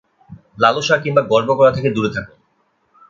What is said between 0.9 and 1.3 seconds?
কিংবা